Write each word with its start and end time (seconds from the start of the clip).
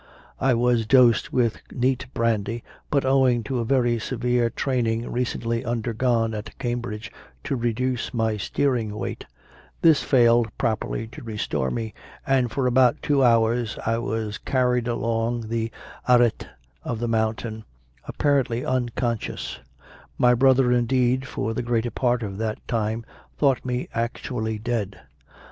I 0.39 0.55
was 0.55 0.87
dosed 0.87 1.31
with 1.31 1.61
neat 1.71 2.07
brandy, 2.15 2.63
but 2.89 3.05
owing 3.05 3.43
to 3.43 3.63
very 3.63 3.99
severe 3.99 4.49
training 4.49 5.11
recently 5.11 5.63
undergone 5.63 6.33
at 6.33 6.57
Cambridge 6.57 7.11
to 7.43 7.55
reduce 7.55 8.11
my 8.11 8.35
steering 8.35 8.95
weight, 8.97 9.27
this 9.83 10.01
failed 10.01 10.47
properly 10.57 11.05
to 11.09 11.21
restore 11.23 11.69
me, 11.69 11.93
and 12.25 12.49
for 12.51 12.65
about 12.65 12.99
two 13.03 13.23
hours 13.23 13.77
I 13.85 13.99
was 13.99 14.39
carried 14.39 14.87
along 14.87 15.49
the 15.49 15.71
arete 16.09 16.47
of 16.83 16.97
the 16.97 17.07
mountain 17.07 17.63
26 18.03 18.03
CONFESSIONS 18.03 18.03
OF 18.03 18.03
A 18.03 18.05
CONVERT 18.05 18.15
apparently 18.15 18.65
unconscious: 18.65 19.59
my 20.17 20.33
brother, 20.33 20.71
indeed, 20.71 21.27
for 21.27 21.53
the 21.53 21.61
greater 21.61 21.91
part 21.91 22.23
of 22.23 22.39
that 22.39 22.57
time 22.67 23.05
thought 23.37 23.63
me 23.63 23.87
actually 23.93 24.57
dead. 24.57 24.99